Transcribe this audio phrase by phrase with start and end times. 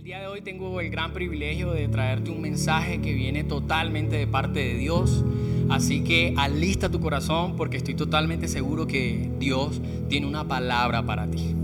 [0.00, 4.16] el día de hoy tengo el gran privilegio de traerte un mensaje que viene totalmente
[4.16, 5.22] de parte de Dios.
[5.68, 9.78] Así que alista tu corazón porque estoy totalmente seguro que Dios
[10.08, 11.54] tiene una palabra para ti.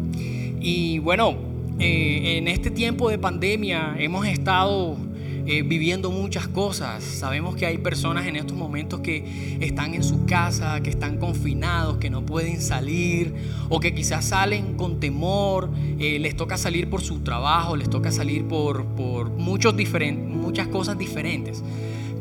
[0.61, 1.35] Y bueno,
[1.79, 4.98] eh, en este tiempo de pandemia hemos estado
[5.47, 7.04] eh, viviendo muchas cosas.
[7.04, 11.99] Sabemos que hay personas en estos momentos que están en su casa, que están confinados,
[11.99, 13.35] que no pueden salir
[13.69, 18.10] o que quizás salen con temor, eh, les toca salir por su trabajo, les toca
[18.10, 21.62] salir por, por muchos muchas cosas diferentes.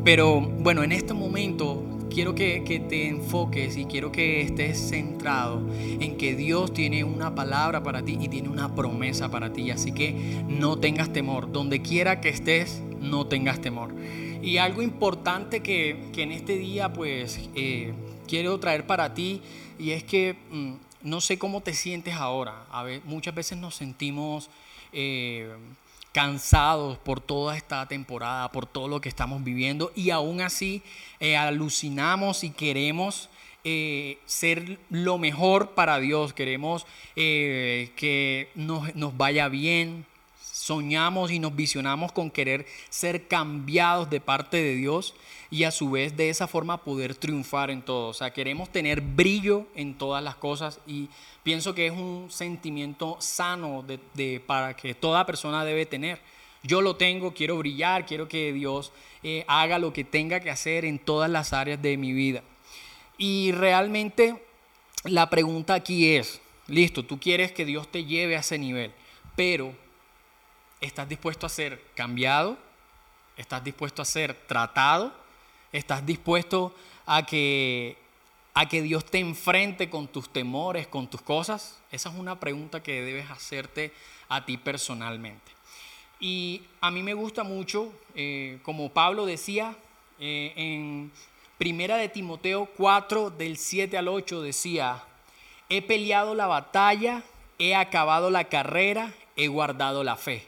[0.04, 5.60] Pero bueno, en este momento quiero que, que, te enfoques y quiero que estés centrado
[6.00, 9.70] en que Dios tiene una palabra para ti y tiene una promesa para ti.
[9.70, 10.14] Así que
[10.48, 11.50] no tengas temor.
[11.50, 13.94] Donde quiera que estés, no tengas temor.
[14.42, 17.92] Y algo importante que, en este día pues eh,
[18.28, 19.42] quiero traer para ti
[19.78, 20.72] y es que mm,
[21.02, 22.64] no sé cómo te sientes ahora.
[23.04, 24.48] Muchas veces nos sentimos
[24.92, 25.52] eh,
[26.12, 30.82] cansados por toda esta temporada, por todo lo que estamos viviendo y aún así
[31.20, 33.28] eh, alucinamos y queremos
[34.26, 40.06] ser lo mejor para Dios, queremos que nos, nos, vaya bien,
[40.66, 45.14] soñamos y nos visionamos con querer ser cambiados de parte de Dios
[45.48, 48.08] y a su vez de esa forma poder triunfar en todo.
[48.08, 51.08] O sea, queremos tener brillo en todas las cosas y
[51.44, 56.20] pienso que es un sentimiento sano de, para que toda persona debe tener.
[56.64, 58.90] Yo lo tengo, quiero brillar, quiero que Dios
[59.22, 62.42] eh, haga lo que tenga que hacer en todas las áreas de mi vida.
[63.18, 64.42] Y realmente
[65.04, 68.90] la pregunta aquí es, listo, tú quieres que Dios te lleve a ese nivel,
[69.36, 69.85] pero
[70.80, 72.58] ¿Estás dispuesto a ser cambiado?
[73.36, 75.12] ¿Estás dispuesto a ser tratado?
[75.72, 76.74] ¿Estás dispuesto
[77.06, 77.96] a que,
[78.52, 81.78] a que Dios te enfrente con tus temores, con tus cosas?
[81.90, 83.92] Esa es una pregunta que debes hacerte
[84.28, 85.50] a ti personalmente.
[86.20, 89.74] Y a mí me gusta mucho, eh, como Pablo decía,
[90.18, 91.10] eh, en
[91.56, 95.02] Primera de Timoteo 4, del 7 al 8, decía,
[95.70, 97.22] he peleado la batalla,
[97.58, 100.46] he acabado la carrera, he guardado la fe.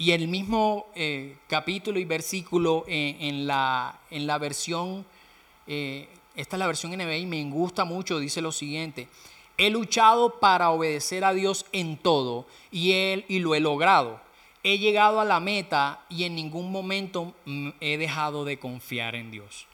[0.00, 5.04] Y el mismo eh, capítulo y versículo eh, en, la, en, la, versión,
[5.66, 9.08] eh, esta es la versión NBI, me gusta mucho, dice lo siguiente,
[9.56, 14.20] he luchado para obedecer a Dios en todo y, él, y lo he logrado.
[14.62, 17.34] He llegado a la meta y en ningún momento
[17.80, 19.66] he dejado de confiar en Dios.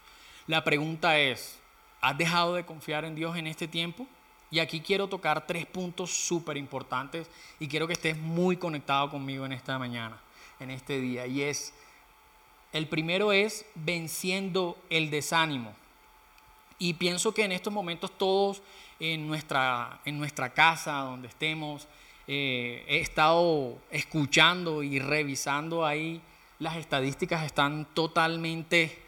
[0.46, 1.58] La pregunta es,
[2.00, 4.06] ¿has dejado de confiar en Dios en este tiempo?
[4.54, 7.26] Y aquí quiero tocar tres puntos súper importantes
[7.58, 10.16] y quiero que estés muy conectado conmigo en esta mañana,
[10.60, 11.26] en este día.
[11.26, 11.74] Y es,
[12.72, 15.74] el primero es venciendo el desánimo.
[16.78, 18.62] Y pienso que en estos momentos todos
[19.00, 21.88] en nuestra, en nuestra casa, donde estemos,
[22.28, 26.20] eh, he estado escuchando y revisando ahí,
[26.60, 29.02] las estadísticas están totalmente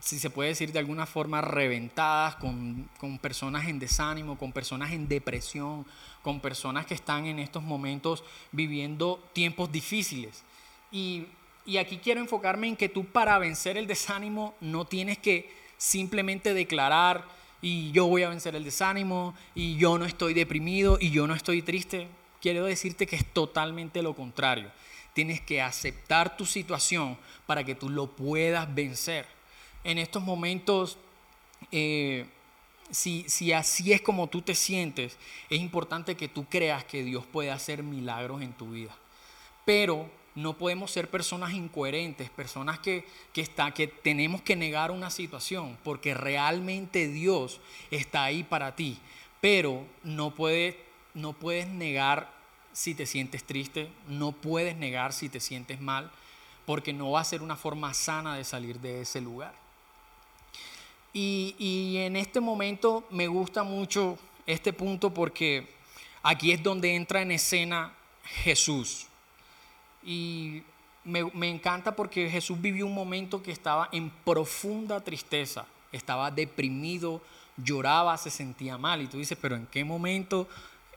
[0.00, 2.88] si se puede decir de alguna forma, reventadas, con,
[3.20, 5.86] personas en desánimo, con personas en depresión,
[6.22, 10.42] con personas que están en estos momentos viviendo tiempos difíciles.
[10.90, 11.26] Y,
[11.64, 16.54] y aquí quiero enfocarme en que tú para vencer el desánimo no tienes que simplemente
[16.54, 17.24] declarar
[17.62, 21.34] y yo voy a vencer el desánimo y yo no estoy deprimido y yo no
[21.34, 22.08] estoy triste.
[22.42, 24.70] Quiero decirte que es totalmente lo contrario.
[25.14, 27.16] Tienes que aceptar tu situación
[27.46, 29.33] para que tú lo puedas vencer
[29.84, 30.98] en estos momentos,
[31.70, 32.26] eh,
[32.90, 35.16] si, así es como tú te sientes,
[35.50, 38.96] es importante que tú creas que Dios puede hacer milagros en tu vida.
[39.64, 43.04] Pero no podemos ser personas incoherentes, personas que,
[44.02, 48.98] tenemos que negar una situación, porque realmente Dios está ahí para ti.
[49.40, 50.76] Pero no puedes
[51.68, 52.32] negar
[52.72, 56.10] si te sientes triste, no puedes negar si te sientes mal,
[56.66, 59.63] porque no va a ser una forma sana de salir de ese lugar.
[61.16, 65.68] Y, en este momento me gusta mucho este punto porque
[66.24, 67.94] aquí es donde entra en escena
[68.24, 69.06] Jesús.
[70.02, 70.64] Y
[71.04, 77.22] me, encanta porque Jesús vivió un momento que estaba en profunda tristeza, estaba deprimido,
[77.56, 79.00] lloraba, se sentía mal.
[79.00, 80.48] Y tú dices, pero ¿en qué momento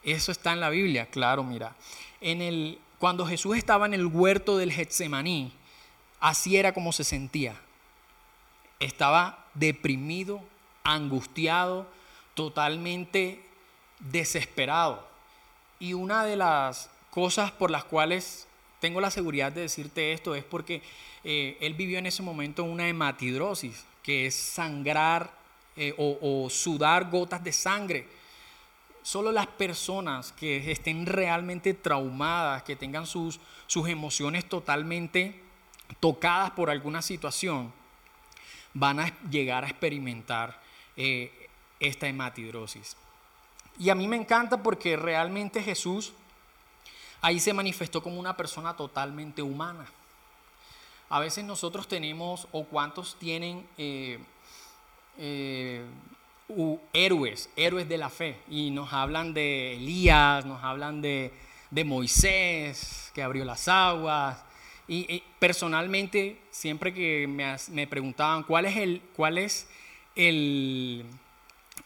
[0.01, 1.05] eso está en la Biblia?
[1.05, 1.75] Claro, mira,
[2.21, 5.53] en el, cuando Jesús estaba en el huerto del Getsemaní,
[6.19, 7.55] así era como se sentía.
[8.79, 10.41] Estaba deprimido,
[10.83, 11.87] angustiado,
[12.33, 13.43] totalmente
[13.99, 15.07] desesperado.
[15.79, 18.47] Y una de las cosas por las cuales
[18.79, 20.81] tengo la seguridad de decirte esto es porque
[21.23, 25.31] eh, él vivió en ese momento una hematidrosis, que es sangrar
[25.75, 28.07] eh, o, o sudar gotas de sangre.
[29.01, 35.41] solo las personas que estén realmente traumadas, que tengan sus, sus emociones totalmente
[35.99, 37.73] tocadas por alguna situación,
[38.79, 40.59] van a llegar a experimentar
[40.95, 42.95] eh, esta hematidrosis.
[43.79, 46.13] Y a mí me encanta porque realmente Jesús
[47.21, 49.85] ahí se manifestó como una persona totalmente humana.
[51.09, 54.19] A veces nosotros tenemos, o cuántos tienen eh,
[55.17, 55.85] eh,
[56.93, 61.33] héroes, héroes de la fe, y nos hablan de Elías, nos hablan de,
[61.85, 64.37] Moisés, que abrió las aguas.
[64.87, 69.67] Y, personalmente, siempre que me, preguntaban cuál es, el, cuál es
[70.15, 71.03] el,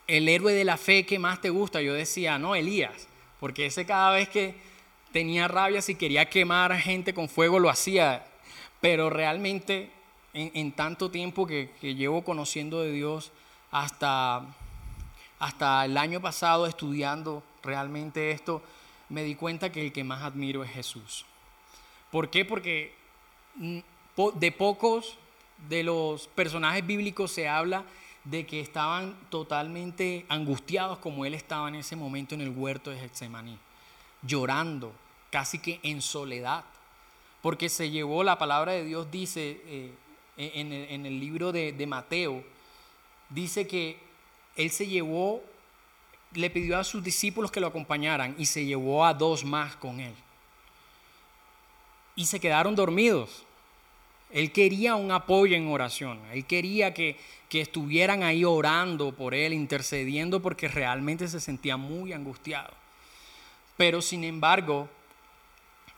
[0.07, 3.07] el héroe de la fe que más te gusta, yo decía, no, Elías,
[3.39, 4.53] porque ese cada vez que
[5.11, 8.25] tenía rabia, si quería quemar gente con fuego, lo hacía.
[8.81, 9.89] Pero realmente,
[10.33, 13.31] en, tanto tiempo que, que llevo conociendo de Dios,
[13.71, 14.45] hasta,
[15.39, 18.61] hasta el año pasado estudiando realmente esto,
[19.09, 21.25] me di cuenta que el que más admiro es Jesús.
[22.11, 22.45] ¿Por qué?
[22.45, 22.93] Porque
[23.55, 23.79] mm,
[24.35, 25.17] de pocos
[25.69, 27.83] de los personajes bíblicos se habla
[28.23, 32.99] de que estaban totalmente angustiados como él estaba en ese momento en el huerto de
[32.99, 33.57] Getsemaní,
[34.21, 34.93] llorando,
[35.31, 36.63] casi que en soledad,
[37.41, 39.91] porque se llevó, la palabra de Dios dice eh,
[40.37, 42.43] en, el, libro de Mateo,
[43.29, 43.97] dice que
[44.55, 45.41] él se llevó,
[46.33, 49.99] le pidió a sus discípulos que lo acompañaran y se llevó a dos más con
[49.99, 50.13] él.
[52.15, 53.45] Y se quedaron dormidos.
[54.31, 56.19] Él quería un apoyo en oración.
[56.31, 57.17] Él quería que,
[57.49, 62.71] que estuvieran ahí orando por él, intercediendo, porque realmente se sentía muy angustiado.
[63.77, 64.89] Pero sin embargo,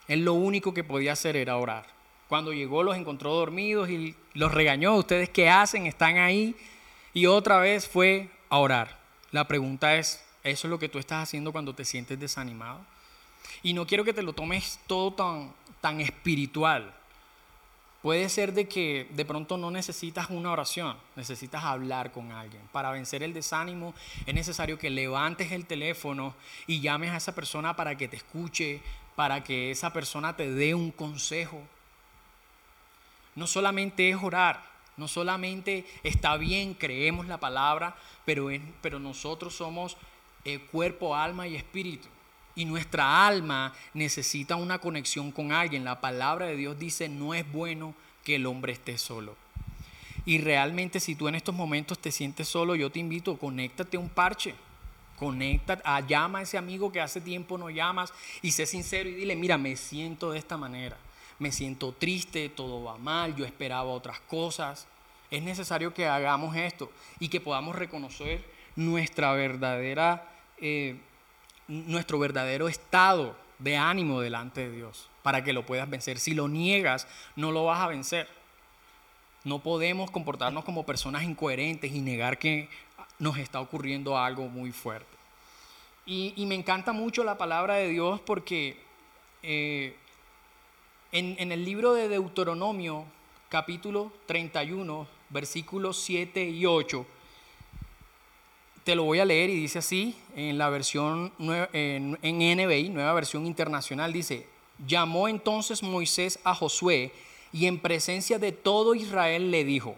[0.08, 1.86] él lo único que podía hacer era orar.
[2.28, 4.96] Cuando llegó los encontró dormidos y los regañó.
[4.96, 5.86] ¿Ustedes qué hacen?
[5.86, 6.56] Están ahí
[7.14, 9.00] y otra vez fue a orar.
[9.32, 12.80] La pregunta es, ¿eso es lo que tú estás haciendo cuando te sientes desanimado?
[13.62, 16.94] Y no quiero que te lo tomes todo tan, tan espiritual.
[18.02, 22.62] Puede ser de que de pronto no necesitas una oración, necesitas hablar con alguien.
[22.72, 23.94] Para vencer el desánimo
[24.26, 26.36] es necesario que levantes el teléfono
[26.68, 28.82] y llames a esa persona para que te escuche,
[29.18, 31.62] para que esa persona te dé un consejo.
[33.36, 34.64] No solamente es orar,
[34.96, 38.48] no solamente está bien, creemos la palabra, pero,
[38.82, 39.98] pero nosotros somos
[40.46, 42.08] eh, cuerpo, alma y espíritu.
[42.56, 45.84] Y nuestra alma necesita una conexión con alguien.
[45.84, 49.36] La palabra de Dios dice, no es bueno que el hombre esté solo.
[50.26, 54.00] Y realmente si tú en estos momentos te sientes solo, yo te invito, conéctate a
[54.00, 54.56] un parche.
[55.18, 58.12] Conecta, a, llama a ese amigo que hace tiempo no llamas
[58.42, 60.98] y sé sincero y dile, mira, me siento de esta manera
[61.40, 64.88] me siento triste, todo va mal, yo esperaba otras cosas.
[65.30, 68.44] Es necesario que hagamos esto y que podamos reconocer
[68.76, 70.96] nuestra verdadera, eh,
[71.68, 76.20] nuestro verdadero estado de ánimo delante de Dios para que lo puedas vencer.
[76.20, 78.28] Si lo niegas, no lo vas a vencer.
[79.44, 82.70] No podemos comportarnos como personas incoherentes y negar que
[83.20, 85.14] nos está ocurriendo algo muy fuerte.
[86.06, 88.78] Y, me encanta mucho la palabra de Dios porque
[89.42, 89.96] eh,
[91.14, 93.06] en, el libro de Deuteronomio,
[93.48, 97.06] capítulo 31, versículos 7 y 8,
[98.84, 103.46] te lo voy a leer y dice así, en la versión, en, NBI, nueva versión
[103.46, 104.48] internacional, dice,
[104.86, 107.14] llamó entonces Moisés a Josué
[107.54, 109.96] y en presencia de todo Israel le dijo,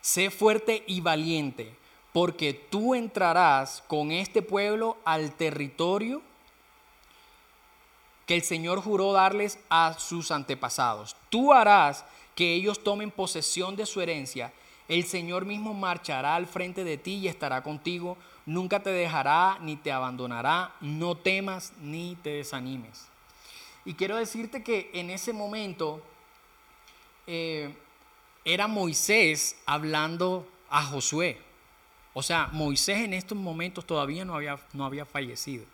[0.00, 1.74] sé fuerte y valiente,
[2.12, 6.22] porque tú entrarás con este pueblo al territorio
[8.26, 11.16] que el Señor juró darles a sus antepasados.
[11.30, 14.52] Tú harás que ellos tomen posesión de su herencia.
[14.88, 18.16] El Señor mismo marchará al frente de ti y estará contigo.
[18.46, 20.74] Nunca te dejará ni te abandonará.
[20.80, 23.06] No temas ni te desanimes.
[23.84, 26.02] Y quiero decirte que en ese momento
[27.26, 27.74] eh,
[28.44, 31.38] era Moisés hablando a Josué.
[32.14, 35.64] O sea, Moisés en estos momentos todavía no había, no había fallecido.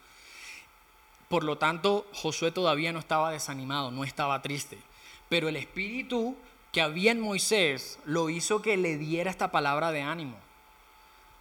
[1.28, 4.78] Por lo tanto, Josué todavía no estaba desanimado, no estaba triste.
[5.28, 6.36] Pero el espíritu
[6.74, 10.36] que había en Moisés lo hizo que le diera esta palabra de ánimo.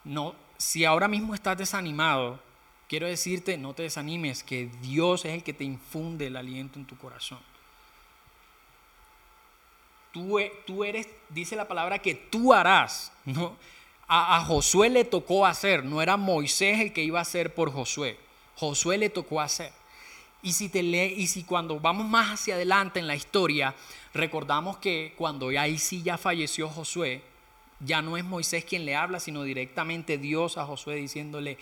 [0.04, 2.40] No, si ahora mismo estás desanimado,
[2.88, 6.86] quiero decirte, no te desanimes, que Dios es el que te infunde el aliento en
[6.86, 7.40] tu corazón.
[10.12, 10.38] Tú,
[10.84, 13.12] eres, dice la palabra, que tú harás.
[13.25, 13.58] ¿no?
[14.08, 18.20] A Josué le tocó hacer, no era Moisés el que iba a hacer por Josué.
[18.56, 19.74] Josué le tocó hacer.
[20.43, 23.73] Y si, te y si cuando vamos más hacia adelante en la historia,
[24.13, 27.21] recordamos que cuando ahí sí ya falleció Josué,
[27.79, 31.57] ya no es Moisés quien le habla, sino directamente Dios a Josué diciéndole,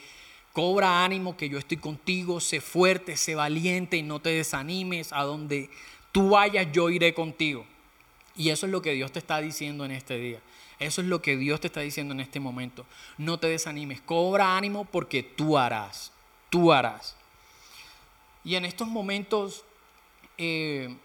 [0.53, 5.13] Cobra ánimo que yo estoy contigo, sé fuerte, sé valiente y no te desanimes.
[5.13, 5.69] A donde
[6.11, 7.65] tú vayas, yo iré contigo.
[8.35, 10.39] Y eso es lo que Dios te está diciendo en este día.
[10.79, 12.85] Eso es lo que Dios te está diciendo en este momento.
[13.17, 16.11] No te desanimes, cobra ánimo porque tú harás,
[16.49, 17.15] tú harás.
[18.43, 19.63] Y en estos momentos
[20.37, 20.95] eh,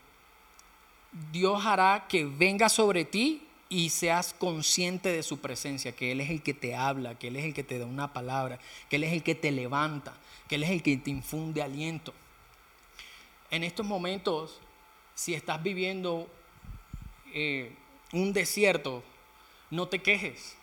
[1.33, 6.31] Dios hará que venga sobre ti y seas consciente de su presencia, que Él es
[6.31, 9.05] el que te habla, que Él es el que te da una palabra, que Él
[9.05, 10.15] es el que te levanta,
[10.49, 12.13] que Él es el que te infunde aliento.
[13.51, 14.61] En estos momentos,
[15.15, 16.29] si estás viviendo
[17.33, 17.75] eh,
[18.13, 19.03] un desierto,
[19.71, 20.57] no te quejes,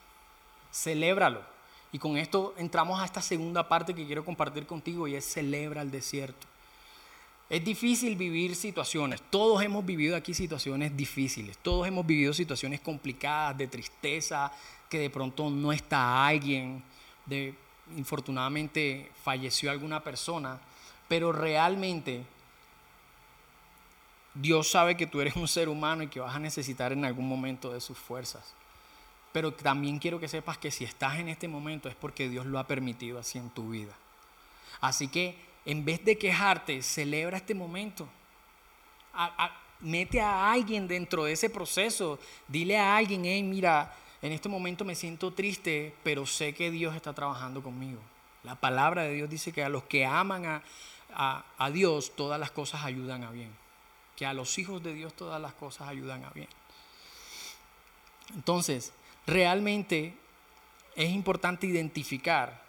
[0.72, 1.42] celébralo.
[1.92, 5.82] Y con esto entramos a esta segunda parte que quiero compartir contigo y es celebra
[5.82, 6.48] el desierto.
[7.50, 13.58] Es difícil vivir situaciones, todos hemos vivido aquí situaciones difíciles, todos hemos vivido situaciones complicadas,
[13.58, 14.52] de tristeza,
[14.90, 16.82] que de pronto no está alguien,
[17.26, 17.54] de
[17.98, 20.60] infortunadamente falleció alguna persona,
[21.08, 22.24] pero realmente
[24.34, 27.28] Dios sabe que tú eres un ser humano y que vas a necesitar en algún
[27.28, 28.54] momento de sus fuerzas.
[29.32, 32.58] Pero también quiero que sepas que si estás en este momento es porque Dios lo
[32.58, 33.94] ha permitido así en tu vida.
[34.82, 38.08] Así que en vez de quejarte, celebra este momento.
[39.80, 42.20] mete a alguien dentro de ese proceso.
[42.48, 46.96] Dile a alguien, hey, mira, en este momento me siento triste, pero sé que Dios
[46.96, 48.00] está trabajando conmigo.
[48.44, 50.62] La palabra de Dios dice que a los que aman
[51.14, 53.54] a Dios, todas las cosas ayudan a bien.
[54.16, 56.48] Que a los hijos de Dios todas las cosas ayudan a bien.
[58.36, 58.94] Entonces,
[59.28, 60.16] realmente
[60.96, 62.63] es importante identificar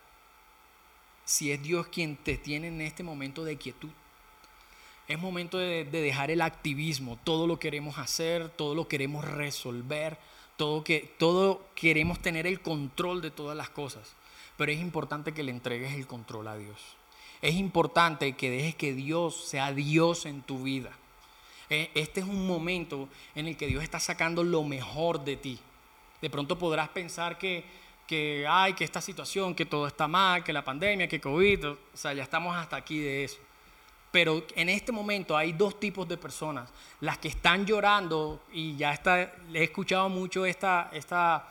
[1.24, 3.90] si es Dios quien te tiene en este momento de quietud.
[5.06, 10.16] Es momento de, dejar el activismo, todo lo queremos hacer, todo lo queremos resolver,
[10.56, 14.14] todo, que, todo queremos tener el control de todas las cosas,
[14.56, 16.80] pero es importante que le entregues el control a Dios.
[17.42, 20.90] Es importante que dejes que Dios sea Dios en tu vida.
[21.68, 25.58] E, este es un momento en el que Dios está sacando lo mejor de ti.
[26.22, 27.64] De pronto podrás pensar que,
[28.06, 31.78] que hay, que esta situación, que todo está mal, que la pandemia, que COVID, o
[31.94, 33.38] sea, ya estamos hasta aquí de eso.
[34.10, 36.70] Pero en este momento hay dos tipos de personas,
[37.00, 41.48] las que están llorando, y ya está, he escuchado mucho esta, esta,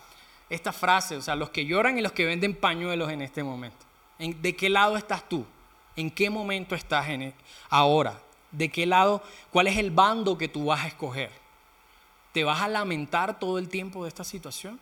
[0.49, 3.85] esta frase, o sea, los que lloran y los que venden pañuelos en este momento.
[4.17, 5.45] ¿De qué lado estás tú?
[5.95, 7.33] ¿En qué momento estás en e,
[7.69, 8.17] ahora?
[8.51, 9.21] ¿De qué lado?
[9.51, 11.31] ¿Cuál es el bando que tú vas a escoger?
[12.31, 14.79] ¿Te vas a lamentar todo el tiempo de esta situación?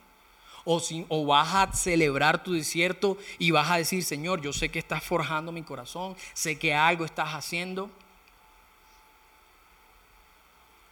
[0.64, 5.04] O, vas a celebrar tu desierto y vas a decir, Señor, yo sé que estás
[5.04, 7.90] forjando mi corazón, sé que algo estás haciendo.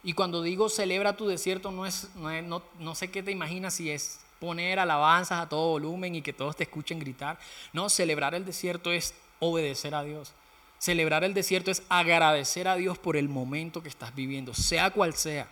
[0.04, 3.92] Y cuando digo celebra tu desierto, no, es, no, no sé qué te imaginas si
[3.92, 7.38] es poner alabanzas a todo volumen y que todos te escuchen gritar.
[7.74, 10.32] No, celebrar el desierto es obedecer a Dios.
[10.80, 15.14] Celebrar el desierto es agradecer a Dios por el momento que estás viviendo, sea cual
[15.14, 15.48] sea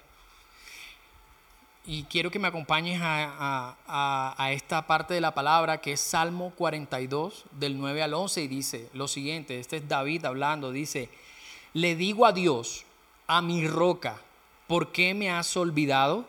[1.90, 7.46] y quiero que me acompañes a, esta parte de la palabra que es Salmo 42
[7.52, 11.10] del 9 al 11 y dice lo siguiente, este es David hablando, dice,
[11.74, 12.86] le digo a Dios,
[13.26, 14.20] a mi roca,
[14.68, 16.28] ¿por qué me has olvidado?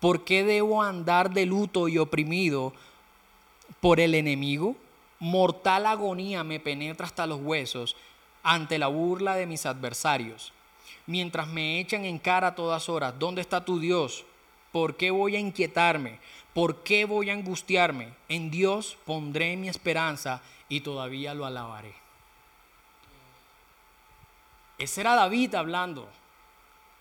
[0.00, 2.72] ¿Por qué debo andar de luto y oprimido
[3.80, 4.76] por el enemigo?
[5.18, 7.96] Mortal agonía me penetra hasta los huesos
[8.42, 10.54] ante la burla de mis adversarios.
[11.04, 14.24] Mientras me echan en cara a todas horas, ¿dónde está tu Dios?
[14.72, 16.18] ¿Por qué voy a inquietarme?
[16.52, 18.14] ¿Por qué voy a angustiarme?
[18.28, 21.94] En Dios pondré mi esperanza y todavía lo alabaré.
[24.78, 26.08] Ese era David hablando.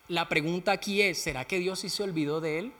[0.07, 2.73] La pregunta aquí es, ¿será que Dios sí se olvidó de él?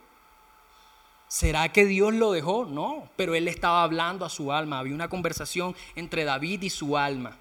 [1.27, 2.65] ¿Será que Dios lo dejó?
[2.65, 4.80] No, pero él estaba hablando a su alma.
[4.80, 7.36] Había una conversación entre David y su alma.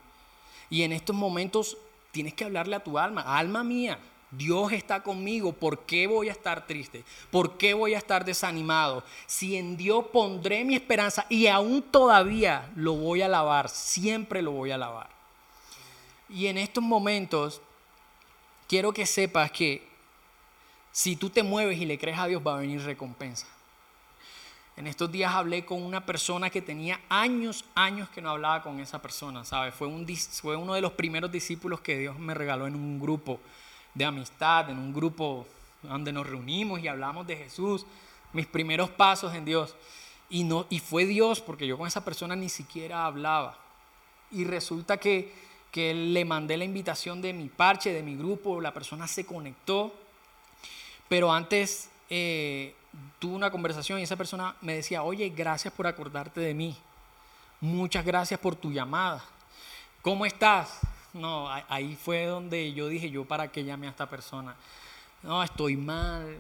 [0.71, 1.77] Y en estos momentos
[2.11, 3.99] tienes que hablarle a tu alma, alma mía,
[4.37, 7.05] Dios está conmigo, ¿por qué voy a estar triste?
[7.31, 9.05] ¿Por qué voy a estar desanimado?
[9.27, 14.53] Si en Dios pondré mi esperanza y aún todavía lo voy a alabar, siempre lo
[14.53, 15.09] voy a alabar.
[16.29, 17.61] Y en estos momentos
[18.69, 19.87] quiero que sepas que
[20.91, 23.47] si tú te mueves y le crees a Dios va a venir recompensa.
[24.77, 28.81] En estos días hablé con una persona que tenía años, años que no hablaba con
[28.81, 29.73] esa persona, ¿sabes?
[29.73, 33.39] Fue, fue uno de los primeros discípulos que Dios me regaló en un grupo
[33.95, 35.47] de amistad, en un grupo
[35.83, 37.87] donde nos reunimos y hablamos de Jesús,
[38.33, 39.75] mis primeros pasos en Dios.
[40.31, 43.57] Y, no, y fue Dios, porque yo con esa persona ni siquiera hablaba.
[44.31, 45.33] Y resulta que,
[45.71, 49.95] que le mandé la invitación de mi parche, de mi grupo, la persona se conectó,
[51.09, 52.75] pero antes eh,
[53.19, 56.77] tuve una conversación y esa persona me decía, oye, gracias por acordarte de mí.
[57.61, 59.25] muchas gracias por tu llamada.
[60.03, 60.81] ¿Cómo estás?
[61.15, 64.57] No, ahí fue donde yo dije, yo para qué llamé a esta persona.
[65.23, 66.37] No, estoy mal,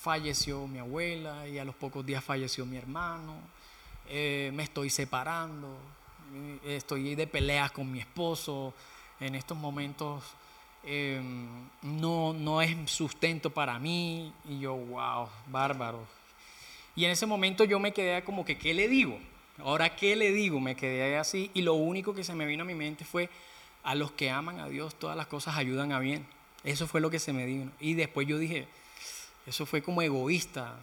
[0.00, 3.34] falleció mi abuela y a los pocos días falleció mi hermano,
[4.08, 5.76] eh, me estoy separando,
[6.64, 8.74] estoy de peleas con mi esposo,
[9.20, 10.22] en estos momentos
[10.84, 11.48] em,
[11.82, 16.06] no, no es sustento para mí y yo, wow, bárbaro.
[16.94, 19.18] Y en ese momento yo me quedé como que, ¿qué le digo?
[19.58, 20.60] Ahora, ¿qué le digo?
[20.60, 23.28] Me quedé así y lo único que se me vino a mi mente fue,
[23.86, 26.26] a los que aman a Dios todas las cosas ayudan a bien.
[26.64, 27.70] Eso fue lo que se me vino.
[27.78, 28.66] Y después yo dije,
[29.46, 30.74] eso fue como egoísta.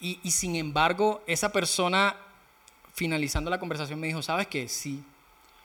[0.00, 2.16] Y, y sin embargo, esa persona,
[2.94, 4.68] finalizando la conversación, me dijo, ¿sabes qué?
[4.70, 5.04] Sí,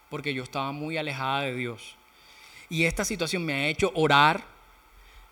[0.10, 1.96] porque yo estaba muy alejada de Dios.
[2.70, 4.44] Y esta situación me ha hecho orar.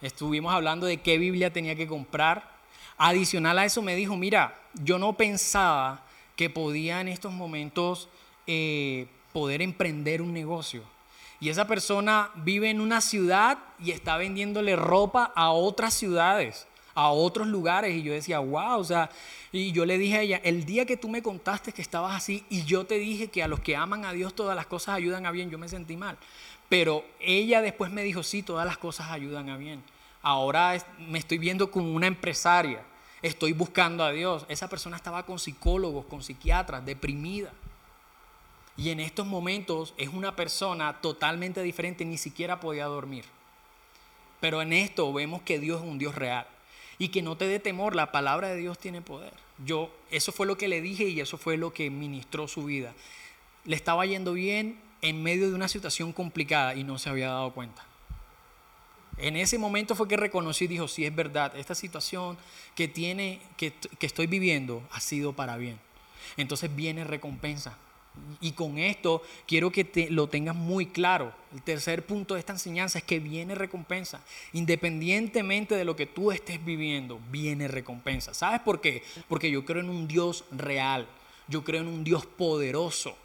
[0.01, 2.55] Estuvimos hablando de qué Biblia tenía que comprar.
[2.97, 6.05] Adicional a eso me dijo, mira, yo no pensaba
[6.37, 8.07] que podía en estos momentos
[8.47, 10.83] eh, poder emprender un negocio.
[11.39, 16.65] Y esa persona vive en una ciudad y está vendiéndole ropa a otras ciudades,
[16.95, 17.95] a otros lugares.
[17.95, 19.09] Y yo decía, wow, o sea,
[19.51, 22.43] y yo le dije a ella, el día que tú me contaste que estabas así
[22.49, 25.25] y yo te dije que a los que aman a Dios todas las cosas ayudan
[25.25, 26.17] a bien, yo me sentí mal.
[26.69, 29.83] Pero ella después me dijo, sí, todas las cosas ayudan a bien.
[30.21, 30.75] Ahora
[31.07, 32.81] me estoy viendo como una empresaria,
[33.21, 34.45] estoy buscando a Dios.
[34.49, 37.53] Esa persona estaba con psicólogos, con psiquiatras, deprimida.
[38.77, 43.25] Y en estos momentos es una persona totalmente diferente, ni siquiera podía dormir.
[44.39, 46.45] Pero en esto vemos que Dios es un Dios real
[46.99, 49.33] y que no te dé temor, la palabra de Dios tiene poder.
[49.65, 52.93] Yo, eso fue lo que le dije y eso fue lo que ministró su vida.
[53.65, 57.51] Le estaba yendo bien en medio de una situación complicada y no se había dado
[57.53, 57.83] cuenta.
[59.17, 62.37] En ese momento fue que reconocí y dijo, sí es verdad, esta situación
[62.75, 65.79] que, tiene, que, que estoy viviendo ha sido para bien.
[66.35, 67.77] Entonces viene recompensa.
[68.39, 71.33] Y con esto quiero que te, lo tengas muy claro.
[71.53, 74.21] El tercer punto de esta enseñanza es que viene recompensa.
[74.53, 78.33] Independientemente de lo que tú estés viviendo, viene recompensa.
[78.33, 79.03] ¿Sabes por qué?
[79.27, 81.07] Porque yo creo en un Dios real.
[81.47, 83.17] Yo creo en un Dios poderoso.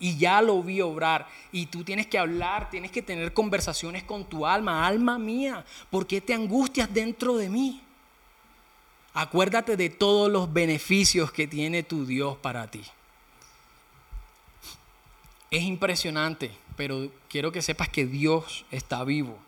[0.00, 1.28] Y ya lo vi obrar.
[1.52, 4.86] Y tú tienes que hablar, tienes que tener conversaciones con tu alma.
[4.86, 7.80] Alma mía, ¿por qué te angustias dentro de mí?
[9.12, 12.82] Acuérdate de todos los beneficios que tiene tu Dios para ti.
[15.54, 19.38] Es impresionante, pero quiero que sepas que Dios está vivo.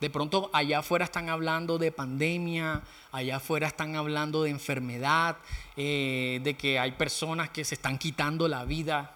[0.00, 5.36] De pronto allá afuera están hablando de pandemia, allá afuera están hablando de enfermedad,
[5.76, 9.14] eh, de que hay personas que se están quitando la vida.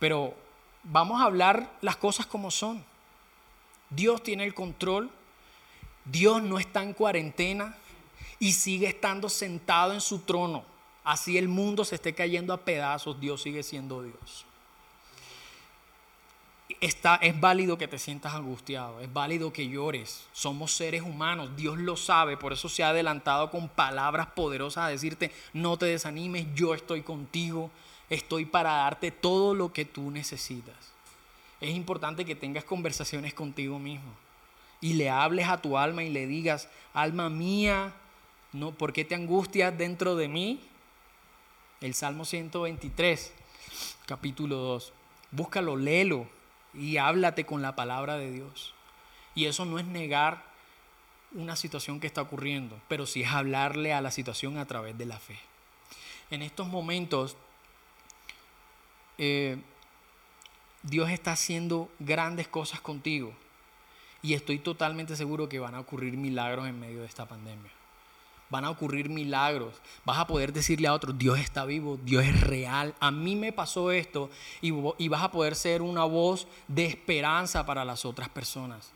[0.00, 0.34] Pero
[0.82, 2.84] vamos a hablar las cosas como son.
[3.90, 5.08] Dios tiene el control,
[6.04, 7.76] Dios no está en cuarentena
[8.40, 10.64] y sigue estando sentado en su trono.
[11.04, 14.46] Así el mundo se esté cayendo a pedazos, Dios sigue siendo Dios
[16.80, 20.24] es válido que te sientas angustiado, es válido que llores.
[20.32, 24.88] Somos seres humanos, Dios lo sabe, por eso se ha adelantado con palabras poderosas a
[24.88, 27.70] decirte, no te desanimes, yo estoy contigo,
[28.10, 30.76] estoy para darte todo lo que tú necesitas.
[31.60, 34.12] Es importante que tengas conversaciones contigo mismo
[34.80, 37.94] y le hables a tu alma y le digas, alma mía,
[38.52, 40.60] no, ¿por qué te angustias dentro de mí?
[41.80, 43.32] El Salmo 123,
[44.06, 44.92] capítulo 2.
[45.30, 46.33] Búscalo, léelo
[46.74, 48.74] y háblate con la palabra de Dios.
[49.34, 50.44] Y eso no es negar
[51.32, 55.06] una situación que está ocurriendo, pero sí es hablarle a la situación a través de
[55.06, 55.38] la fe.
[56.30, 57.36] En estos momentos,
[59.18, 59.58] eh,
[60.82, 63.34] Dios está haciendo grandes cosas contigo
[64.22, 67.73] y estoy totalmente seguro que van a ocurrir milagros en medio de esta pandemia
[68.54, 69.74] van a ocurrir milagros.
[70.04, 72.94] Vas a poder decirle a otros, Dios está vivo, Dios es real.
[73.00, 74.70] A mí me pasó esto y,
[75.08, 78.92] vas a poder ser una voz de esperanza para las otras personas.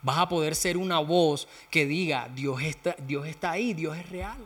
[0.00, 4.08] Vas a poder ser una voz que diga, Dios está, Dios está ahí, Dios es
[4.08, 4.38] real.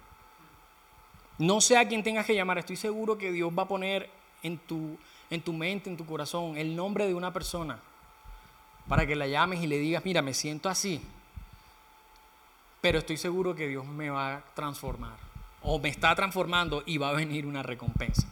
[1.39, 4.11] No sé a quién tengas que llamar, estoy seguro que Dios va a poner
[4.43, 4.99] en tu,
[5.31, 7.79] en tu mente, en tu corazón, el nombre de una persona
[8.89, 11.01] para que la llames y le digas, mira, me siento así,
[12.87, 15.17] pero estoy seguro que Dios me va a transformar
[15.61, 18.29] o me está transformando y va a venir una recompensa.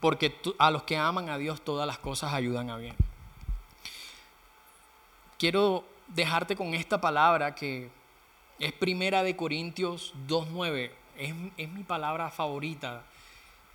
[0.00, 2.96] Porque a los que aman a Dios todas las cosas ayudan a bien.
[5.38, 7.88] Quiero dejarte con esta palabra que
[8.58, 10.90] es primera de Corintios 2.9.
[11.16, 13.04] Es, es mi palabra favorita.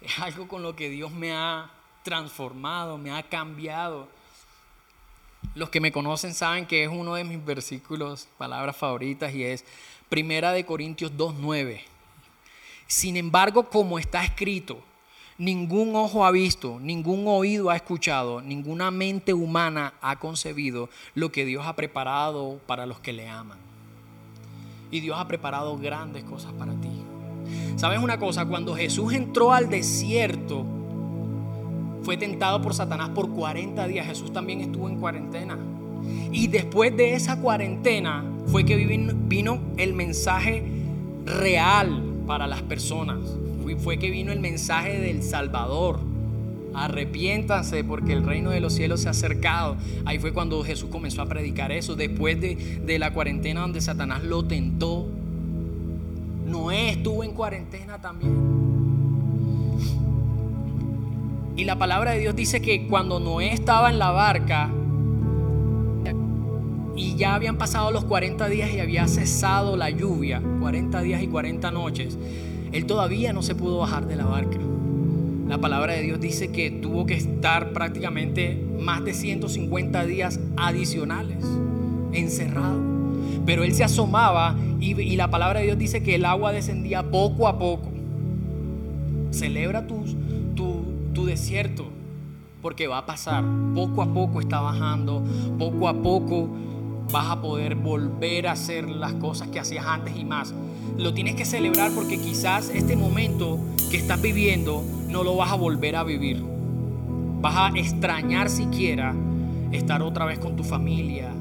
[0.01, 1.71] Es algo con lo que Dios me ha
[2.03, 4.09] transformado, me ha cambiado
[5.55, 9.65] los que me conocen saben que es uno de mis versículos, palabras favoritas, y es
[10.09, 11.81] Primera de Corintios 2.9.
[12.87, 14.83] Sin embargo, como está escrito,
[15.41, 21.45] Ningún ojo ha visto, ningún oído ha escuchado, ninguna mente humana ha concebido lo que
[21.45, 23.57] Dios ha preparado para los que le aman.
[24.91, 26.91] Y Dios ha preparado grandes cosas para ti.
[27.75, 28.45] ¿Sabes una cosa?
[28.45, 30.63] Cuando Jesús entró al desierto,
[32.03, 34.07] fue tentado por Satanás por 40 días.
[34.07, 35.57] Jesús también estuvo en cuarentena.
[36.31, 40.63] Y después de esa cuarentena fue que vino, el mensaje
[41.25, 43.19] real para las personas.
[43.77, 45.99] Fue que vino el mensaje del Salvador.
[46.73, 49.77] Arrepiéntanse porque el reino de los cielos se ha acercado.
[50.05, 51.95] Ahí fue cuando Jesús comenzó a predicar eso.
[51.95, 55.07] Después de, de la cuarentena donde Satanás lo tentó.
[56.47, 58.60] Noé estuvo en cuarentena también.
[61.55, 64.69] Y la palabra de Dios dice que cuando Noé estaba en la barca
[66.95, 71.27] y ya habían pasado los 40 días y había cesado la lluvia, 40 días y
[71.27, 72.17] 40 noches,
[72.71, 74.57] él todavía no se pudo bajar de la barca.
[75.47, 81.45] La palabra de Dios dice que tuvo que estar prácticamente más de 150 días adicionales
[82.13, 82.79] encerrado.
[83.45, 87.47] Pero él se asomaba y, la palabra de Dios dice que el agua descendía poco
[87.47, 87.89] a poco.
[89.31, 90.05] Celebra tu,
[91.25, 91.85] desierto
[92.61, 93.43] porque va a pasar.
[93.73, 95.23] Poco a poco está bajando,
[95.57, 96.49] poco a poco
[97.11, 100.53] vas a poder volver a hacer las cosas que hacías antes y más.
[100.97, 105.55] Lo tienes que celebrar porque quizás este momento que estás viviendo no lo vas a
[105.55, 106.43] volver a vivir.
[107.41, 109.15] Vas a extrañar siquiera
[109.71, 111.31] estar otra vez con tu familia,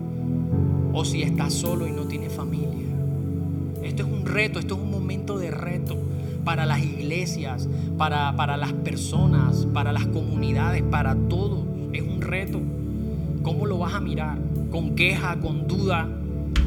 [0.93, 2.87] o si estás solo y no tienes familia.
[3.83, 5.97] Esto es un reto, esto es un momento de reto
[6.51, 11.61] para las iglesias, para, para las personas, para las comunidades, para todos.
[11.93, 12.61] Es un reto.
[13.45, 14.37] ¿Cómo lo vas a mirar?
[14.69, 16.09] ¿Con queja, con duda?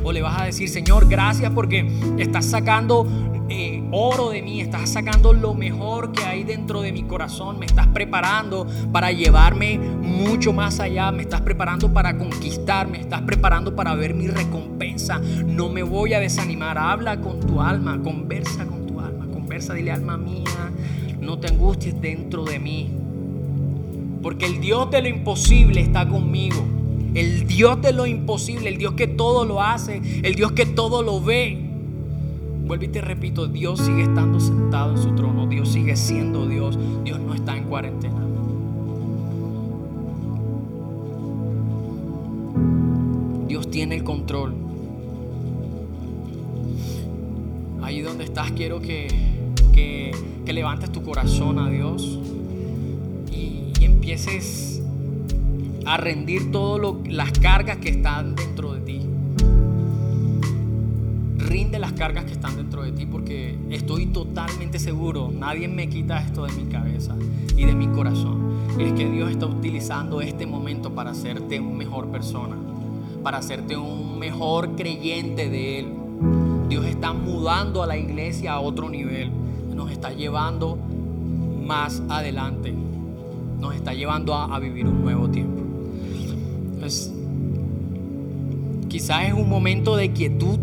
[0.02, 1.86] ¿O le vas a decir, Señor, gracias porque
[2.18, 3.06] estás sacando
[3.50, 7.66] eh, oro de mí, estás sacando lo mejor que hay dentro de mi corazón, me
[7.66, 13.76] estás preparando para llevarme mucho más allá, me estás preparando para conquistar, me estás preparando
[13.76, 15.20] para ver mi recompensa.
[15.46, 18.83] No me voy a desanimar, habla con tu alma, conversa con
[19.72, 20.72] dile alma mía,
[21.22, 22.90] no te angusties dentro de mí.
[24.22, 26.62] Porque el Dios de lo imposible está conmigo.
[27.14, 31.04] El Dios de lo imposible, el Dios que todo lo hace, el Dios que todo
[31.04, 31.70] lo ve,
[32.66, 36.80] Vuelvo y te repito, Dios sigue estando sentado en su trono, Dios sigue siendo Dios,
[37.04, 38.26] Dios no está en cuarentena.
[43.50, 44.54] Dios tiene el control.
[47.82, 49.08] Ahí donde estás quiero que,
[49.74, 50.12] que,
[50.46, 52.20] levantes tu corazón a Dios
[53.32, 54.82] y, empieces
[55.86, 59.02] a rendir todas las cargas que están dentro de ti
[61.54, 66.20] rinde las cargas que están dentro de ti porque estoy totalmente seguro, nadie me quita
[66.20, 67.16] esto de mi cabeza
[67.56, 68.54] y de mi corazón.
[68.80, 72.56] Y es que Dios está utilizando este momento para hacerte una mejor persona,
[73.22, 75.88] para hacerte un mejor creyente de Él.
[76.70, 79.30] Dios está mudando a la iglesia a otro nivel,
[79.74, 80.78] nos está llevando
[81.66, 82.74] más adelante,
[83.60, 85.62] nos está llevando a, vivir un nuevo tiempo.
[86.74, 87.14] Entonces,
[88.90, 90.60] quizás es un momento de quietud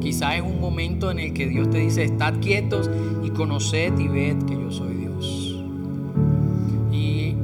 [0.00, 2.88] Quizás es un momento en el que Dios te dice, estad quietos
[3.22, 5.64] y conoced y ved que yo soy Dios.
[6.92, 7.34] Y,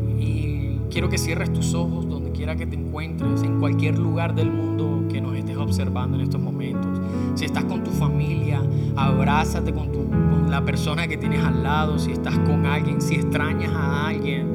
[0.91, 5.05] quiero que cierres tus ojos donde quiera que te encuentres, en cualquier lugar del mundo
[5.11, 7.01] que nos estés observando en estos momentos.
[7.35, 8.63] Si estás con tu familia,
[8.97, 11.99] abrázate con, tu, con la persona que tienes al lado.
[11.99, 14.47] Si estás con alguien, si extrañas a alguien,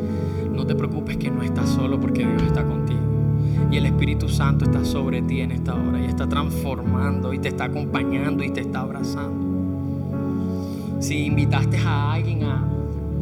[0.54, 3.00] no te preocupes que no estás solo porque Dios está contigo.
[3.72, 7.50] Y el Espíritu Santo está sobre ti en esta hora y está transformando y te
[7.50, 9.48] está acompañando y te está abrazando.
[11.00, 12.68] Si invitaste a alguien a,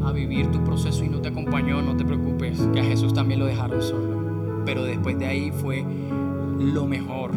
[0.05, 3.39] a vivir tu proceso y no te acompañó, no te preocupes, que a Jesús también
[3.39, 4.63] lo dejaron solo.
[4.65, 5.83] Pero después de ahí fue
[6.59, 7.31] lo mejor.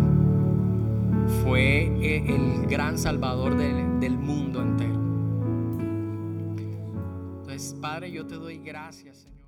[1.42, 5.00] Fue eh, el gran salvador del, mundo entero.
[7.40, 9.29] Entonces, Padre, yo te doy gracias.